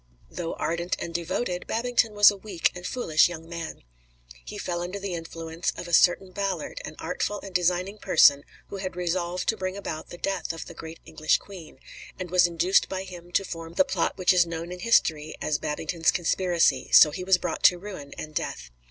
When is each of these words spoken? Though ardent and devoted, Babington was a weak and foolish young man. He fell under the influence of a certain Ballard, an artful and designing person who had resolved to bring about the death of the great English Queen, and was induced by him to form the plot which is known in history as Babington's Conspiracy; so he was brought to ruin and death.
Though 0.31 0.55
ardent 0.55 0.95
and 0.97 1.13
devoted, 1.13 1.67
Babington 1.67 2.13
was 2.15 2.31
a 2.31 2.35
weak 2.35 2.71
and 2.73 2.87
foolish 2.87 3.29
young 3.29 3.47
man. 3.47 3.83
He 4.43 4.57
fell 4.57 4.81
under 4.81 4.97
the 4.97 5.13
influence 5.13 5.71
of 5.77 5.87
a 5.87 5.93
certain 5.93 6.31
Ballard, 6.31 6.81
an 6.83 6.95
artful 6.97 7.39
and 7.41 7.53
designing 7.53 7.99
person 7.99 8.43
who 8.69 8.77
had 8.77 8.95
resolved 8.95 9.47
to 9.49 9.57
bring 9.57 9.77
about 9.77 10.09
the 10.09 10.17
death 10.17 10.53
of 10.53 10.65
the 10.65 10.73
great 10.73 10.99
English 11.05 11.37
Queen, 11.37 11.77
and 12.17 12.31
was 12.31 12.47
induced 12.47 12.89
by 12.89 13.03
him 13.03 13.31
to 13.33 13.45
form 13.45 13.73
the 13.75 13.85
plot 13.85 14.17
which 14.17 14.33
is 14.33 14.47
known 14.47 14.71
in 14.71 14.79
history 14.79 15.35
as 15.39 15.59
Babington's 15.59 16.09
Conspiracy; 16.09 16.89
so 16.91 17.11
he 17.11 17.23
was 17.23 17.37
brought 17.37 17.61
to 17.65 17.77
ruin 17.77 18.11
and 18.17 18.33
death. 18.33 18.71